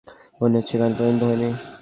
মনে 0.39 0.55
হচ্ছে 0.59 0.75
গান 0.81 0.91
পছন্দ 0.97 1.21
হয়নি। 1.29 1.49